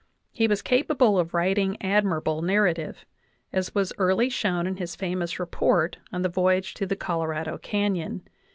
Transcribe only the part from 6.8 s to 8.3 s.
the Colorado Canyon.